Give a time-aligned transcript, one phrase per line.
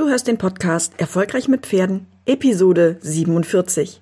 [0.00, 4.00] Du hörst den Podcast Erfolgreich mit Pferden, Episode 47.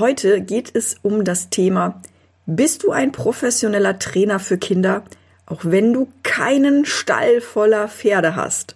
[0.00, 2.02] Heute geht es um das Thema,
[2.46, 5.04] bist du ein professioneller Trainer für Kinder,
[5.46, 8.74] auch wenn du keinen Stall voller Pferde hast?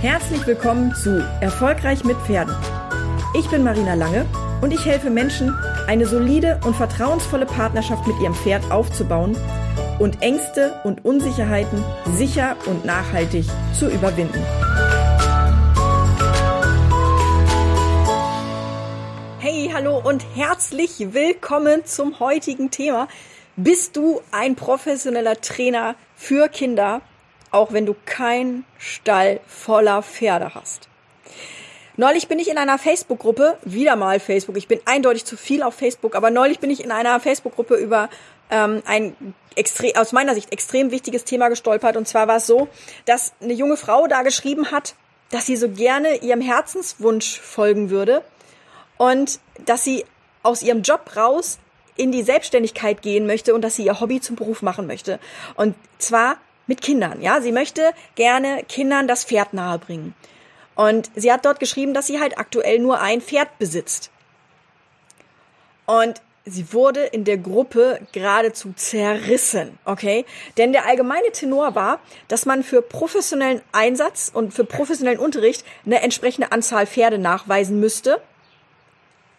[0.00, 2.54] Herzlich willkommen zu Erfolgreich mit Pferden.
[3.38, 4.24] Ich bin Marina Lange
[4.62, 5.52] und ich helfe Menschen,
[5.86, 9.36] eine solide und vertrauensvolle Partnerschaft mit ihrem Pferd aufzubauen
[9.98, 11.82] und Ängste und Unsicherheiten
[12.14, 13.44] sicher und nachhaltig
[13.78, 14.44] zu überwinden.
[19.38, 23.08] Hey, hallo und herzlich willkommen zum heutigen Thema.
[23.56, 27.02] Bist du ein professioneller Trainer für Kinder,
[27.50, 30.91] auch wenn du keinen Stall voller Pferde hast?
[32.02, 35.76] Neulich bin ich in einer Facebook-Gruppe, wieder mal Facebook, ich bin eindeutig zu viel auf
[35.76, 38.10] Facebook, aber neulich bin ich in einer Facebook-Gruppe über
[38.50, 39.14] ähm, ein
[39.54, 41.96] extrem, aus meiner Sicht extrem wichtiges Thema gestolpert.
[41.96, 42.66] Und zwar war es so,
[43.04, 44.96] dass eine junge Frau da geschrieben hat,
[45.30, 48.24] dass sie so gerne ihrem Herzenswunsch folgen würde
[48.96, 50.04] und dass sie
[50.42, 51.60] aus ihrem Job raus
[51.94, 55.20] in die Selbstständigkeit gehen möchte und dass sie ihr Hobby zum Beruf machen möchte.
[55.54, 57.40] Und zwar mit Kindern, ja.
[57.40, 60.16] Sie möchte gerne Kindern das Pferd nahebringen.
[60.82, 64.10] Und sie hat dort geschrieben, dass sie halt aktuell nur ein Pferd besitzt.
[65.86, 70.24] Und sie wurde in der Gruppe geradezu zerrissen, okay?
[70.56, 76.02] Denn der allgemeine Tenor war, dass man für professionellen Einsatz und für professionellen Unterricht eine
[76.02, 78.20] entsprechende Anzahl Pferde nachweisen müsste.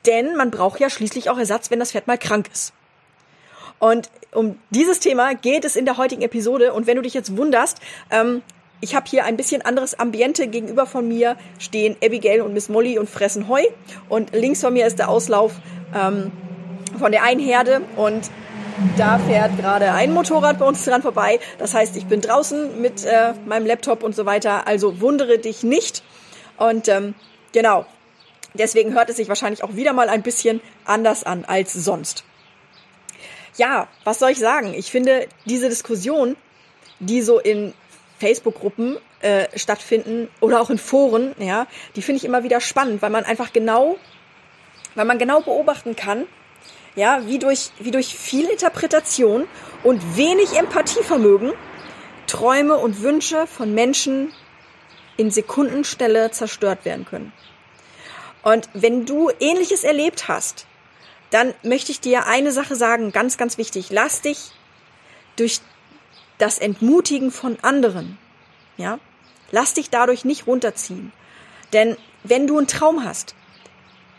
[0.05, 2.71] Denn man braucht ja schließlich auch Ersatz, wenn das Pferd mal krank ist.
[3.79, 6.71] Und um dieses Thema geht es in der heutigen Episode.
[6.71, 7.79] Und wenn du dich jetzt wunderst,
[8.11, 8.43] ähm,
[8.83, 12.99] ich habe hier ein bisschen anderes Ambiente gegenüber von mir stehen Abigail und Miss Molly
[12.99, 13.63] und fressen Heu
[14.09, 15.53] und links von mir ist der Auslauf
[15.95, 16.33] ähm,
[16.99, 18.29] von der einen Herde und
[18.97, 21.39] da fährt gerade ein Motorrad bei uns dran vorbei.
[21.59, 24.67] Das heißt, ich bin draußen mit äh, meinem Laptop und so weiter.
[24.67, 26.03] Also wundere dich nicht.
[26.57, 27.13] Und ähm,
[27.53, 27.85] genau,
[28.55, 32.25] deswegen hört es sich wahrscheinlich auch wieder mal ein bisschen anders an als sonst.
[33.55, 34.73] Ja, was soll ich sagen?
[34.73, 36.35] Ich finde diese Diskussion,
[36.99, 37.73] die so in
[38.23, 41.67] Facebook-Gruppen äh, stattfinden oder auch in Foren, ja,
[41.97, 43.97] die finde ich immer wieder spannend, weil man einfach genau,
[44.95, 46.25] weil man genau beobachten kann,
[46.95, 49.45] ja, wie durch, wie durch viel Interpretation
[49.83, 51.51] und wenig Empathievermögen
[52.27, 54.31] Träume und Wünsche von Menschen
[55.17, 57.33] in Sekundenstelle zerstört werden können.
[58.41, 60.65] Und wenn du ähnliches erlebt hast,
[61.29, 63.87] dann möchte ich dir eine Sache sagen, ganz, ganz wichtig.
[63.89, 64.51] Lass dich
[65.35, 65.59] durch
[66.37, 68.17] das Entmutigen von anderen.
[68.77, 68.99] Ja?
[69.51, 71.11] Lass dich dadurch nicht runterziehen.
[71.73, 73.35] Denn wenn du einen Traum hast,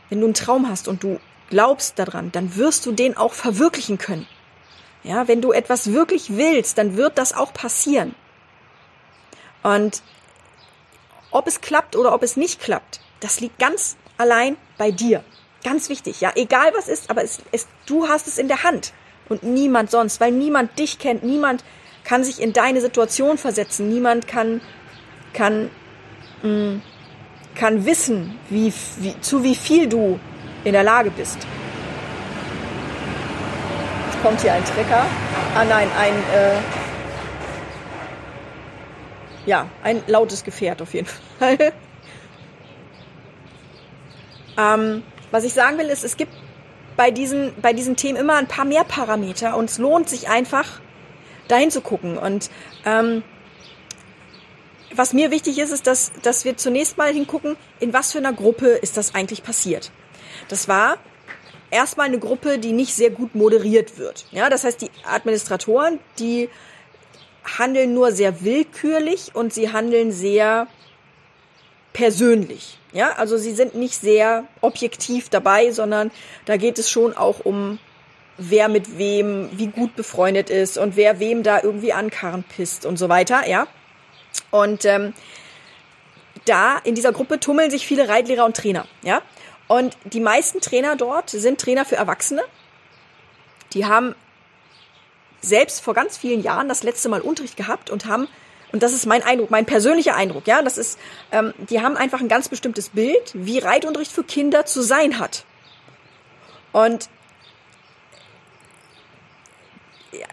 [0.09, 1.19] wenn du einen Traum hast und du
[1.51, 4.27] glaubst daran, dann wirst du den auch verwirklichen können.
[5.03, 8.15] Ja, wenn du etwas wirklich willst, dann wird das auch passieren.
[9.63, 10.03] Und
[11.31, 15.25] ob es klappt oder ob es nicht klappt, das liegt ganz allein bei dir.
[15.63, 18.93] Ganz wichtig, ja, egal was ist, aber es, es, du hast es in der Hand
[19.29, 21.65] und niemand sonst, weil niemand dich kennt, niemand
[22.05, 23.89] kann sich in deine Situation versetzen.
[23.89, 24.61] Niemand kann,
[25.33, 25.71] kann,
[26.43, 26.83] mh, mm,
[27.55, 30.19] kann wissen, wie, wie, zu wie viel du
[30.65, 31.39] in der Lage bist.
[34.07, 35.05] Jetzt kommt hier ein Trecker.
[35.55, 36.57] Ah nein, ein, äh,
[39.47, 41.59] ja, ein lautes Gefährt auf jeden Fall.
[44.59, 46.33] ähm, was ich sagen will, ist, es gibt
[46.97, 50.81] bei diesen, bei diesen Themen immer ein paar mehr Parameter und es lohnt sich einfach,
[51.49, 52.19] dahin zu gucken.
[52.19, 52.51] Und
[52.85, 53.23] ähm,
[54.95, 58.33] was mir wichtig ist, ist, dass, dass wir zunächst mal hingucken, in was für einer
[58.33, 59.91] Gruppe ist das eigentlich passiert.
[60.49, 60.99] Das war
[61.71, 64.27] erstmal eine Gruppe, die nicht sehr gut moderiert wird.
[64.31, 66.49] Ja, das heißt, die Administratoren, die
[67.59, 70.69] handeln nur sehr willkürlich und sie handeln sehr
[71.93, 72.79] persönlich.
[72.93, 76.11] Ja, also sie sind nicht sehr objektiv dabei, sondern
[76.45, 77.79] da geht es schon auch um
[78.37, 82.87] wer mit wem wie gut befreundet ist und wer wem da irgendwie an Karren pisst
[82.87, 83.67] und so weiter, ja.
[84.51, 85.15] Und ähm,
[86.45, 89.23] da in dieser Gruppe tummeln sich viele Reitlehrer und Trainer, ja.
[89.69, 92.43] Und die meisten Trainer dort sind Trainer für Erwachsene.
[93.73, 94.15] Die haben
[95.41, 98.29] selbst vor ganz vielen Jahren das letzte Mal Unterricht gehabt und haben
[98.73, 100.99] und das ist mein Eindruck, mein persönlicher Eindruck, ja, das ist,
[101.31, 105.45] ähm, die haben einfach ein ganz bestimmtes Bild, wie Reitunterricht für Kinder zu sein hat.
[106.73, 107.09] Und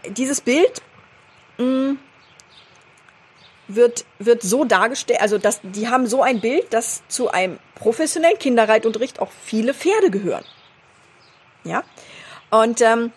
[0.08, 0.82] dieses Bild
[1.58, 1.98] mh, mm,
[3.68, 8.38] wird, wird so dargestellt, also dass, die haben so ein Bild, dass zu einem professionellen
[8.38, 10.44] Kinderreitunterricht auch viele Pferde gehören.
[11.64, 11.84] Ja.
[12.50, 13.12] Und ähm,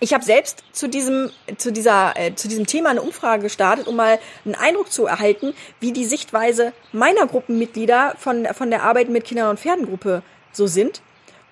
[0.00, 3.96] ich habe selbst zu diesem zu dieser äh, zu diesem Thema eine Umfrage gestartet, um
[3.96, 9.24] mal einen Eindruck zu erhalten, wie die Sichtweise meiner Gruppenmitglieder von von der Arbeit mit
[9.24, 10.22] Kindern und Pferdengruppe
[10.52, 11.02] so sind.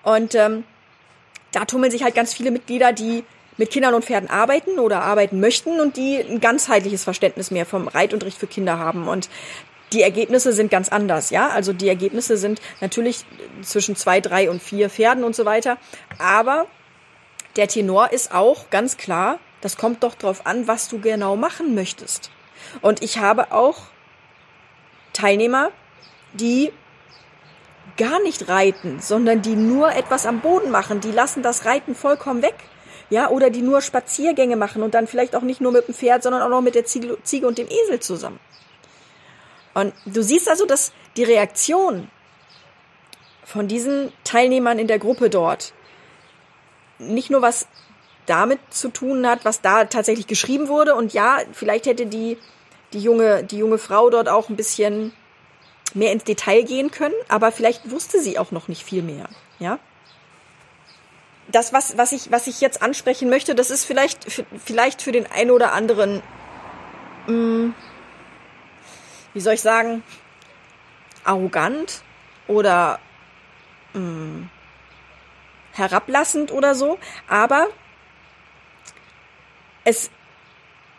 [0.03, 0.63] Und ähm,
[1.51, 3.23] da tummeln sich halt ganz viele Mitglieder, die
[3.57, 7.87] mit Kindern und Pferden arbeiten oder arbeiten möchten und die ein ganzheitliches Verständnis mehr vom
[7.87, 9.07] Reitunterricht für Kinder haben.
[9.07, 9.29] Und
[9.93, 11.49] die Ergebnisse sind ganz anders, ja.
[11.49, 13.25] Also die Ergebnisse sind natürlich
[13.61, 15.77] zwischen zwei, drei und vier Pferden und so weiter.
[16.17, 16.67] Aber
[17.55, 21.75] der Tenor ist auch ganz klar, das kommt doch drauf an, was du genau machen
[21.75, 22.29] möchtest.
[22.81, 23.77] Und ich habe auch
[25.13, 25.71] Teilnehmer,
[26.33, 26.71] die
[27.97, 32.41] gar nicht reiten, sondern die nur etwas am Boden machen, die lassen das Reiten vollkommen
[32.41, 32.55] weg.
[33.09, 36.23] Ja, oder die nur Spaziergänge machen und dann vielleicht auch nicht nur mit dem Pferd,
[36.23, 38.39] sondern auch noch mit der Ziege und dem Esel zusammen.
[39.75, 42.09] Und du siehst also, dass die Reaktion
[43.43, 45.73] von diesen Teilnehmern in der Gruppe dort
[46.97, 47.67] nicht nur was
[48.25, 50.95] damit zu tun hat, was da tatsächlich geschrieben wurde.
[50.95, 52.37] Und ja, vielleicht hätte die,
[52.93, 55.13] die junge, die junge Frau dort auch ein bisschen
[55.93, 59.29] mehr ins Detail gehen können, aber vielleicht wusste sie auch noch nicht viel mehr,
[59.59, 59.79] ja.
[61.51, 64.25] Das, was, was ich, was ich jetzt ansprechen möchte, das ist vielleicht,
[64.63, 66.21] vielleicht für den einen oder anderen,
[67.27, 67.73] mh, hm,
[69.33, 70.03] wie soll ich sagen,
[71.23, 72.01] arrogant
[72.47, 72.99] oder
[73.93, 74.49] mh, hm,
[75.73, 76.97] herablassend oder so,
[77.27, 77.67] aber
[79.83, 80.09] es,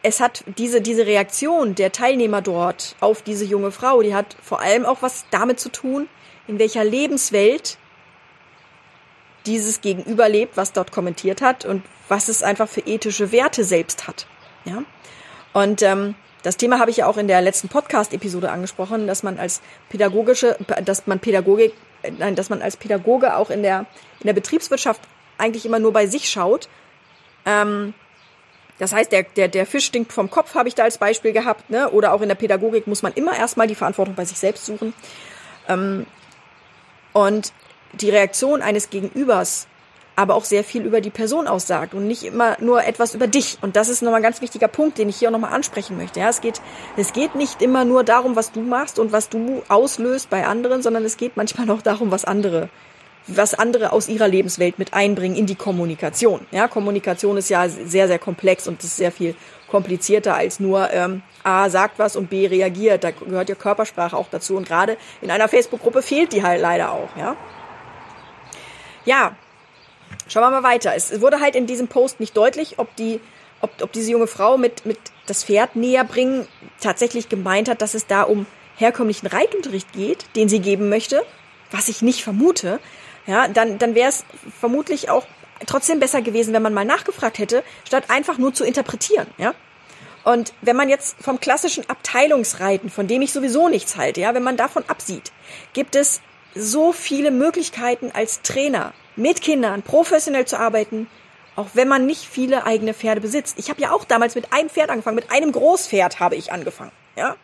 [0.03, 4.61] es hat diese, diese Reaktion der Teilnehmer dort auf diese junge Frau, die hat vor
[4.61, 6.09] allem auch was damit zu tun,
[6.47, 7.79] in welcher Lebenswelt
[9.47, 14.07] dieses Gegenüber lebt, was dort kommentiert hat und was es einfach für ethische Werte selbst
[14.07, 14.27] hat.
[14.65, 14.83] Ja?
[15.53, 19.39] Und ähm, das Thema habe ich ja auch in der letzten Podcast-Episode angesprochen, dass man
[19.39, 21.73] als pädagogische, dass man Pädagogik
[22.19, 23.87] nein, dass man als Pädagoge auch in der,
[24.21, 25.01] in der Betriebswirtschaft
[25.39, 26.69] eigentlich immer nur bei sich schaut.
[27.45, 27.95] Ähm,
[28.79, 31.71] das heißt, der, der, der Fisch stinkt vom Kopf, habe ich da als Beispiel gehabt,
[31.71, 31.91] ne?
[31.91, 34.93] Oder auch in der Pädagogik muss man immer erstmal die Verantwortung bei sich selbst suchen.
[35.69, 36.07] Ähm,
[37.13, 37.53] und
[38.01, 39.67] die Reaktion eines Gegenübers
[40.17, 43.59] aber auch sehr viel über die Person aussagt und nicht immer nur etwas über dich.
[43.61, 46.21] Und das ist nochmal ein ganz wichtiger Punkt, den ich hier auch nochmal ansprechen möchte.
[46.21, 46.63] Ja, es geht,
[46.97, 50.83] es geht nicht immer nur darum, was du machst und was du auslöst bei anderen,
[50.83, 52.71] sondern es geht manchmal auch darum, was andere
[53.29, 56.47] was andere aus ihrer Lebenswelt mit einbringen in die Kommunikation.
[56.53, 59.35] Ja, Kommunikation ist ja sehr, sehr komplex und ist sehr viel
[59.69, 63.03] komplizierter als nur ähm, A sagt was und B reagiert.
[63.03, 66.93] Da gehört ja Körpersprache auch dazu und gerade in einer Facebook-Gruppe fehlt die halt leider
[66.93, 67.09] auch.
[67.19, 67.37] Ja,
[69.07, 69.35] ja
[70.29, 70.95] Schauen wir mal weiter.
[70.95, 73.21] Es wurde halt in diesem Post nicht deutlich, ob die,
[73.61, 76.47] ob, ob diese junge Frau mit, mit das Pferd näher bringen
[76.81, 81.23] tatsächlich gemeint hat, dass es da um herkömmlichen Reitunterricht geht, den sie geben möchte,
[81.71, 82.81] was ich nicht vermute.
[83.27, 84.25] Ja, dann, dann wäre es
[84.61, 85.27] vermutlich auch
[85.67, 89.55] trotzdem besser gewesen, wenn man mal nachgefragt hätte, statt einfach nur zu interpretieren, ja.
[90.23, 94.43] Und wenn man jetzt vom klassischen Abteilungsreiten, von dem ich sowieso nichts halte, ja, wenn
[94.43, 95.31] man davon absieht,
[95.73, 96.21] gibt es
[96.57, 101.09] so viele Möglichkeiten als Trainer, mit Kindern professionell zu arbeiten,
[101.55, 103.59] auch wenn man nicht viele eigene Pferde besitzt.
[103.59, 106.93] Ich habe ja auch damals mit einem Pferd angefangen, mit einem Großpferd habe ich angefangen.
[107.17, 107.37] Ja,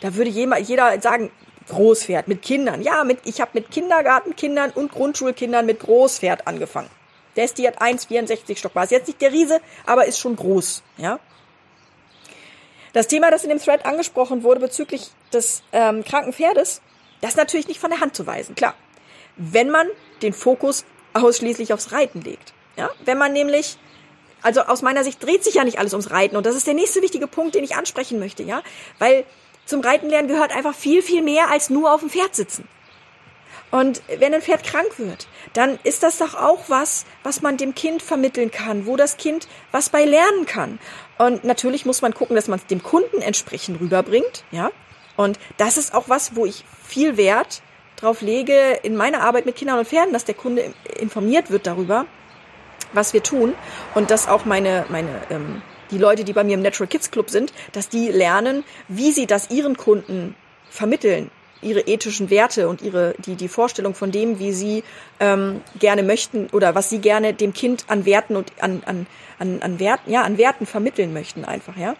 [0.00, 1.30] da würde jeder sagen
[1.68, 2.82] Großpferd mit Kindern.
[2.82, 6.90] Ja, mit ich habe mit Kindergartenkindern und Grundschulkindern mit Großpferd angefangen.
[7.36, 8.84] Der ist die hat 1,64 Stock war.
[8.84, 10.82] Ist jetzt nicht der Riese, aber ist schon groß.
[10.96, 11.20] Ja.
[12.92, 16.82] Das Thema, das in dem Thread angesprochen wurde bezüglich des ähm, kranken Pferdes,
[17.20, 18.54] das ist natürlich nicht von der Hand zu weisen.
[18.54, 18.74] Klar,
[19.36, 19.86] wenn man
[20.22, 22.52] den Fokus ausschließlich aufs Reiten legt.
[22.76, 22.90] Ja?
[23.04, 23.78] Wenn man nämlich,
[24.42, 26.74] also aus meiner Sicht dreht sich ja nicht alles ums Reiten und das ist der
[26.74, 28.62] nächste wichtige Punkt, den ich ansprechen möchte, ja,
[28.98, 29.24] weil
[29.66, 32.66] zum Reitenlernen gehört einfach viel, viel mehr als nur auf dem Pferd sitzen.
[33.70, 37.74] Und wenn ein Pferd krank wird, dann ist das doch auch was, was man dem
[37.76, 40.80] Kind vermitteln kann, wo das Kind was bei lernen kann.
[41.18, 44.72] Und natürlich muss man gucken, dass man es dem Kunden entsprechend rüberbringt, ja.
[45.20, 47.60] Und das ist auch was, wo ich viel Wert
[47.96, 52.06] drauf lege in meiner Arbeit mit Kindern und Pferden, dass der Kunde informiert wird darüber,
[52.94, 53.52] was wir tun
[53.94, 55.60] und dass auch meine, meine, ähm,
[55.90, 59.26] die Leute, die bei mir im Natural Kids Club sind, dass die lernen, wie sie
[59.26, 60.34] das ihren Kunden
[60.70, 64.84] vermitteln, ihre ethischen Werte und ihre die die Vorstellung von dem, wie sie
[65.18, 69.06] ähm, gerne möchten oder was sie gerne dem Kind an Werten und an an
[69.38, 71.94] an, an Werten ja an Werten vermitteln möchten einfach ja.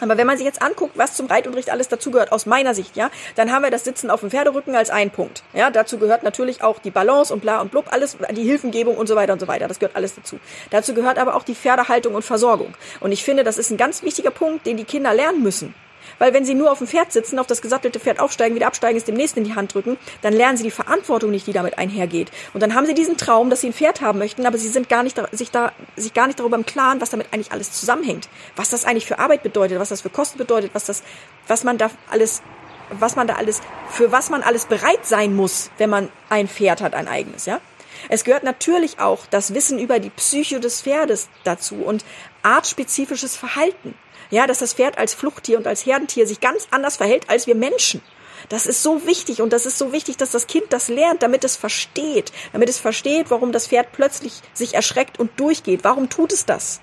[0.00, 3.10] Aber wenn man sich jetzt anguckt, was zum Reitunterricht alles dazugehört, aus meiner Sicht, ja,
[3.36, 5.42] dann haben wir das Sitzen auf dem Pferderücken als einen Punkt.
[5.52, 9.06] Ja, dazu gehört natürlich auch die Balance und bla und blub, alles, die Hilfengebung und
[9.06, 9.68] so weiter und so weiter.
[9.68, 10.38] Das gehört alles dazu.
[10.70, 12.74] Dazu gehört aber auch die Pferdehaltung und Versorgung.
[13.00, 15.74] Und ich finde, das ist ein ganz wichtiger Punkt, den die Kinder lernen müssen.
[16.18, 18.96] Weil wenn sie nur auf dem Pferd sitzen, auf das gesattelte Pferd aufsteigen, wieder absteigen,
[18.96, 21.78] es dem nächsten in die Hand drücken, dann lernen sie die Verantwortung nicht, die damit
[21.78, 22.30] einhergeht.
[22.54, 24.88] Und dann haben sie diesen Traum, dass sie ein Pferd haben möchten, aber sie sind
[24.88, 28.28] gar nicht, sich da, sich gar nicht darüber im Klaren, was damit eigentlich alles zusammenhängt.
[28.56, 31.02] Was das eigentlich für Arbeit bedeutet, was das für Kosten bedeutet, was das,
[31.46, 32.42] was man da alles
[32.90, 33.60] was man da alles,
[33.90, 37.60] für was man alles bereit sein muss, wenn man ein Pferd hat, ein eigenes, ja.
[38.08, 42.04] Es gehört natürlich auch das Wissen über die Psyche des Pferdes dazu und
[42.42, 43.94] artspezifisches Verhalten.
[44.30, 47.54] Ja, dass das Pferd als Fluchttier und als Herdentier sich ganz anders verhält als wir
[47.54, 48.02] Menschen.
[48.48, 51.44] Das ist so wichtig und das ist so wichtig, dass das Kind das lernt, damit
[51.44, 55.82] es versteht, damit es versteht, warum das Pferd plötzlich sich erschreckt und durchgeht.
[55.82, 56.80] Warum tut es das?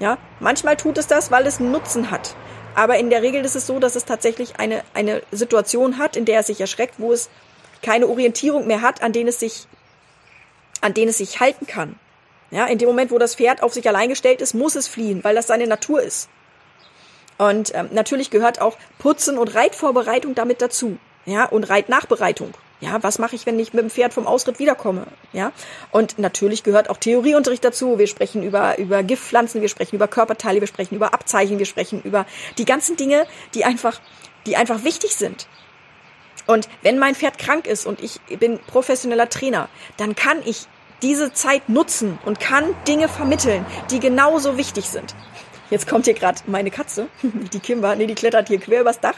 [0.00, 2.34] Ja, manchmal tut es das, weil es einen Nutzen hat.
[2.74, 6.24] Aber in der Regel ist es so, dass es tatsächlich eine, eine Situation hat, in
[6.24, 7.28] der es sich erschreckt, wo es
[7.82, 9.66] keine Orientierung mehr hat, an denen es sich
[10.80, 11.96] an denen es sich halten kann.
[12.50, 15.24] Ja, in dem Moment, wo das Pferd auf sich allein gestellt ist, muss es fliehen,
[15.24, 16.28] weil das seine Natur ist.
[17.42, 20.98] Und ähm, natürlich gehört auch Putzen und Reitvorbereitung damit dazu.
[21.24, 22.52] Ja, und Reitnachbereitung.
[22.80, 25.06] Ja, was mache ich, wenn ich mit dem Pferd vom Ausritt wiederkomme?
[25.32, 25.52] Ja,
[25.90, 27.98] und natürlich gehört auch Theorieunterricht dazu.
[27.98, 32.00] Wir sprechen über, über Giftpflanzen, wir sprechen über Körperteile, wir sprechen über Abzeichen, wir sprechen
[32.02, 32.26] über
[32.58, 34.00] die ganzen Dinge, die einfach,
[34.46, 35.48] die einfach wichtig sind.
[36.46, 40.66] Und wenn mein Pferd krank ist und ich bin professioneller Trainer, dann kann ich
[41.02, 45.14] diese Zeit nutzen und kann Dinge vermitteln, die genauso wichtig sind.
[45.72, 49.16] Jetzt kommt hier gerade meine Katze, die Kimber, nee, die klettert hier quer übers Dach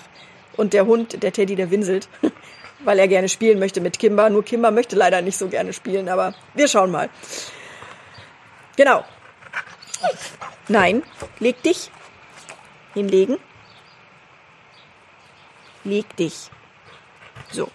[0.57, 2.09] und der Hund, der Teddy, der winselt,
[2.85, 4.31] weil er gerne spielen möchte mit Kimber.
[4.31, 7.11] Nur Kimber möchte leider nicht so gerne spielen, aber wir schauen mal.
[8.77, 9.05] Genau.
[10.69, 11.03] Nein,
[11.41, 11.91] leg dich.
[12.95, 13.39] Hinlegen.
[15.83, 16.51] Leg dich.
[17.51, 17.69] So.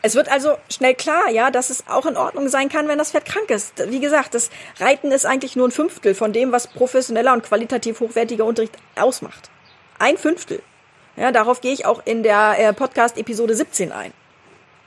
[0.00, 3.10] Es wird also schnell klar, ja, dass es auch in Ordnung sein kann, wenn das
[3.10, 3.90] Pferd krank ist.
[3.90, 8.00] Wie gesagt, das Reiten ist eigentlich nur ein Fünftel von dem, was professioneller und qualitativ
[8.00, 9.50] hochwertiger Unterricht ausmacht.
[9.98, 10.62] Ein Fünftel.
[11.16, 14.12] Ja, darauf gehe ich auch in der äh, Podcast-Episode 17 ein.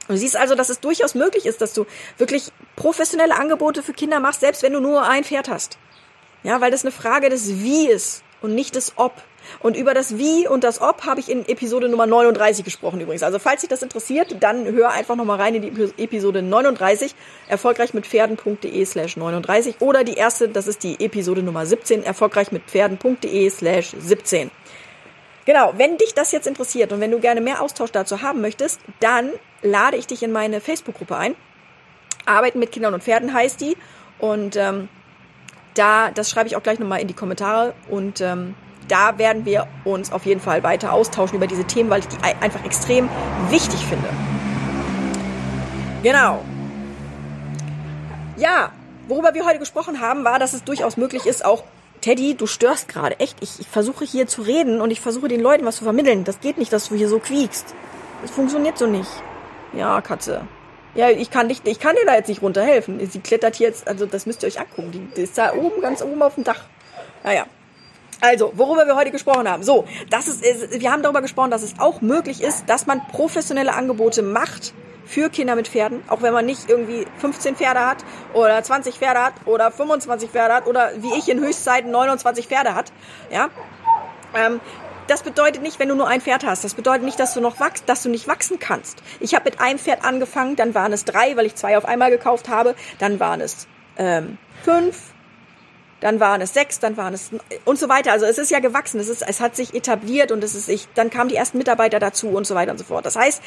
[0.08, 1.86] Du siehst also, dass es durchaus möglich ist, dass du
[2.18, 5.77] wirklich professionelle Angebote für Kinder machst, selbst wenn du nur ein Pferd hast.
[6.44, 9.22] Ja, weil das eine Frage des Wie ist und nicht des Ob.
[9.60, 13.24] Und über das Wie und das Ob habe ich in Episode Nummer 39 gesprochen übrigens.
[13.24, 17.15] Also falls dich das interessiert, dann hör einfach nochmal rein in die Episode 39,
[17.48, 22.51] erfolgreich mit Pferden.de slash 39 oder die erste, das ist die Episode Nummer 17, erfolgreich
[22.51, 24.51] mit Pferden.de slash 17.
[25.45, 28.79] Genau, wenn dich das jetzt interessiert und wenn du gerne mehr Austausch dazu haben möchtest,
[29.00, 29.31] dann
[29.63, 31.36] lade ich dich in meine Facebook-Gruppe ein.
[32.25, 33.75] Arbeiten mit Kindern und Pferden heißt die.
[34.19, 34.88] Und ähm,
[35.74, 37.74] da, das schreibe ich auch gleich nochmal in die Kommentare.
[37.89, 38.55] Und ähm,
[38.91, 42.17] da werden wir uns auf jeden Fall weiter austauschen über diese Themen, weil ich die
[42.24, 43.10] einfach extrem
[43.50, 44.10] wichtig finde.
[46.03, 46.43] Genau.
[48.36, 48.71] Ja,
[49.07, 51.63] worüber wir heute gesprochen haben, war, dass es durchaus möglich ist, auch
[52.01, 53.19] Teddy, du störst gerade.
[53.19, 56.24] Echt, ich, ich versuche hier zu reden und ich versuche den Leuten was zu vermitteln.
[56.24, 57.75] Das geht nicht, dass du hier so quiekst.
[58.24, 59.10] Das funktioniert so nicht.
[59.74, 60.41] Ja, Katze.
[60.95, 63.00] Ja, ich kann nicht, ich kann dir da jetzt nicht runterhelfen.
[63.10, 64.91] Sie klettert hier jetzt, also das müsst ihr euch angucken.
[64.91, 66.63] Die, die ist da oben, ganz oben auf dem Dach.
[67.24, 67.45] Naja.
[68.21, 69.63] Also, worüber wir heute gesprochen haben.
[69.63, 70.43] So, das ist,
[70.79, 74.73] wir haben darüber gesprochen, dass es auch möglich ist, dass man professionelle Angebote macht
[75.05, 77.97] für Kinder mit Pferden, auch wenn man nicht irgendwie 15 Pferde hat
[78.33, 82.75] oder 20 Pferde hat oder 25 Pferde hat oder wie ich in Höchstzeiten 29 Pferde
[82.75, 82.93] hat.
[83.31, 83.49] Ja,
[84.35, 84.61] ähm,
[85.07, 86.63] das bedeutet nicht, wenn du nur ein Pferd hast.
[86.63, 89.01] Das bedeutet nicht, dass du noch wachst, dass du nicht wachsen kannst.
[89.19, 92.11] Ich habe mit einem Pferd angefangen, dann waren es drei, weil ich zwei auf einmal
[92.11, 92.75] gekauft habe.
[92.99, 95.11] Dann waren es ähm, fünf,
[96.01, 97.29] dann waren es sechs, dann waren es
[97.63, 98.12] und so weiter.
[98.12, 100.88] Also es ist ja gewachsen, es ist, es hat sich etabliert und es ist ich,
[100.96, 103.05] dann kamen die ersten Mitarbeiter dazu und so weiter und so fort.
[103.05, 103.41] Das heißt,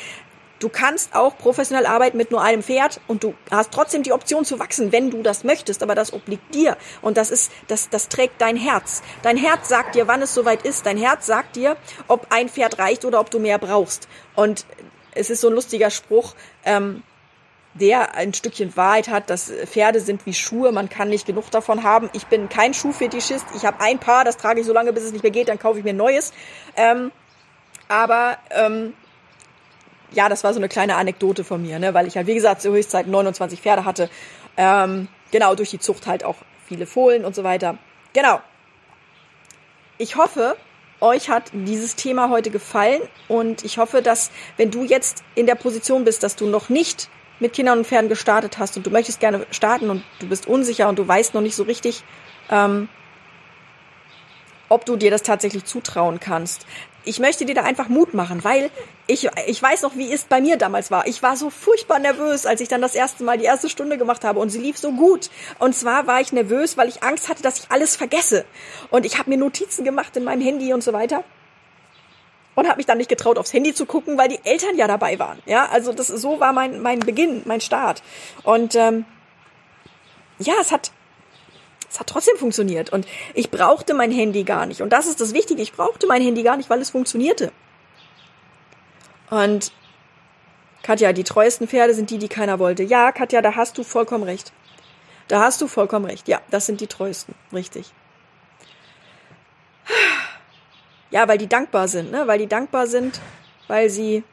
[0.60, 4.44] du kannst auch professionell arbeiten mit nur einem Pferd und du hast trotzdem die Option
[4.44, 8.08] zu wachsen, wenn du das möchtest, aber das obliegt dir und das ist, das, das
[8.08, 9.02] trägt dein Herz.
[9.22, 10.86] Dein Herz sagt dir, wann es soweit ist.
[10.86, 11.76] Dein Herz sagt dir,
[12.08, 14.08] ob ein Pferd reicht oder ob du mehr brauchst.
[14.34, 14.64] Und
[15.14, 16.34] es ist so ein lustiger Spruch,
[16.64, 17.02] ähm,
[17.74, 21.82] der ein Stückchen Wahrheit hat, dass Pferde sind wie Schuhe, man kann nicht genug davon
[21.82, 22.08] haben.
[22.12, 25.12] Ich bin kein Schuhfetischist, ich habe ein Paar, das trage ich so lange, bis es
[25.12, 26.32] nicht mehr geht, dann kaufe ich mir ein neues.
[26.76, 27.10] Ähm,
[27.88, 28.94] aber ähm,
[30.12, 31.94] ja, das war so eine kleine Anekdote von mir, ne?
[31.94, 34.08] weil ich halt, wie gesagt, zur Höchstzeit 29 Pferde hatte.
[34.56, 37.76] Ähm, genau, durch die Zucht halt auch viele Fohlen und so weiter.
[38.12, 38.40] Genau.
[39.98, 40.56] Ich hoffe,
[41.00, 45.56] euch hat dieses Thema heute gefallen und ich hoffe, dass wenn du jetzt in der
[45.56, 47.08] Position bist, dass du noch nicht
[47.40, 50.88] mit Kindern und Pferden gestartet hast und du möchtest gerne starten und du bist unsicher
[50.88, 52.02] und du weißt noch nicht so richtig,
[52.50, 52.88] ähm,
[54.68, 56.66] ob du dir das tatsächlich zutrauen kannst.
[57.06, 58.70] Ich möchte dir da einfach Mut machen, weil
[59.06, 61.06] ich, ich weiß noch, wie es bei mir damals war.
[61.06, 64.24] Ich war so furchtbar nervös, als ich dann das erste Mal die erste Stunde gemacht
[64.24, 65.28] habe und sie lief so gut.
[65.58, 68.46] Und zwar war ich nervös, weil ich Angst hatte, dass ich alles vergesse.
[68.90, 71.24] Und ich habe mir Notizen gemacht in meinem Handy und so weiter.
[72.54, 75.18] Und habe mich dann nicht getraut, aufs Handy zu gucken, weil die Eltern ja dabei
[75.18, 75.38] waren.
[75.46, 78.02] Ja, also das so war mein mein Beginn, mein Start.
[78.42, 79.04] Und ähm,
[80.38, 80.90] ja, es hat
[81.90, 84.82] es hat trotzdem funktioniert und ich brauchte mein Handy gar nicht.
[84.82, 85.62] Und das ist das Wichtige.
[85.62, 87.52] Ich brauchte mein Handy gar nicht, weil es funktionierte.
[89.30, 89.72] Und
[90.82, 92.82] Katja, die treuesten Pferde sind die, die keiner wollte.
[92.82, 94.52] Ja, Katja, da hast du vollkommen recht.
[95.28, 96.28] Da hast du vollkommen recht.
[96.28, 97.34] Ja, das sind die treuesten.
[97.52, 97.92] Richtig.
[101.14, 102.26] Ja, weil die dankbar sind, ne?
[102.26, 103.20] Weil die dankbar sind,
[103.68, 104.24] weil sie,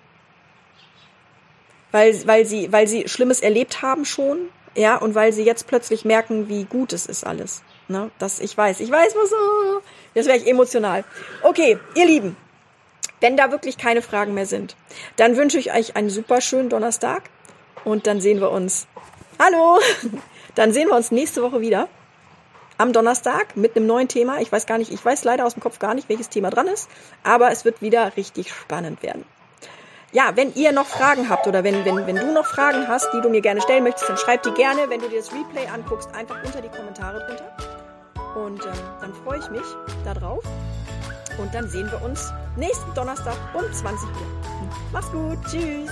[1.91, 6.05] weil, weil sie, weil sie Schlimmes erlebt haben schon, ja, und weil sie jetzt plötzlich
[6.05, 7.61] merken, wie gut es ist alles.
[7.87, 8.09] Ne?
[8.17, 9.81] Das, ich weiß, ich weiß, was so.
[10.15, 11.03] Jetzt wäre ich emotional.
[11.43, 12.35] Okay, ihr Lieben,
[13.19, 14.75] wenn da wirklich keine Fragen mehr sind,
[15.17, 17.29] dann wünsche ich euch einen super schönen Donnerstag
[17.83, 18.87] und dann sehen wir uns.
[19.37, 19.79] Hallo!
[20.55, 21.87] Dann sehen wir uns nächste Woche wieder
[22.81, 24.41] am Donnerstag mit einem neuen Thema.
[24.41, 26.67] Ich weiß gar nicht, ich weiß leider aus dem Kopf gar nicht, welches Thema dran
[26.67, 26.89] ist,
[27.23, 29.23] aber es wird wieder richtig spannend werden.
[30.11, 33.21] Ja, wenn ihr noch Fragen habt oder wenn, wenn, wenn du noch Fragen hast, die
[33.21, 36.09] du mir gerne stellen möchtest, dann schreib die gerne, wenn du dir das Replay anguckst,
[36.13, 37.55] einfach unter die Kommentare drunter.
[38.35, 39.61] Und ähm, dann freue ich mich
[40.03, 40.43] darauf.
[41.37, 44.69] Und dann sehen wir uns nächsten Donnerstag um 20 Uhr.
[44.91, 45.37] Mach's gut.
[45.49, 45.89] Tschüss.